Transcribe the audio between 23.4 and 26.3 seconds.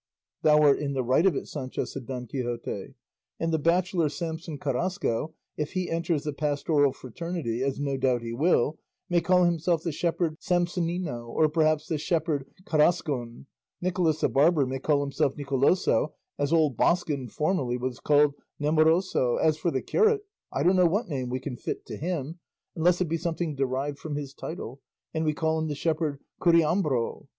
derived from his title, and we call him the shepherd